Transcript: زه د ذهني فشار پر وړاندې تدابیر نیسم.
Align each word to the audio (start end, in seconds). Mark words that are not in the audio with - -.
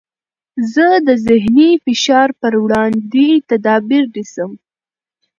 زه 0.73 0.87
د 1.07 1.09
ذهني 1.27 1.71
فشار 1.85 2.29
پر 2.41 2.53
وړاندې 2.63 3.27
تدابیر 3.49 4.03
نیسم. 4.15 4.51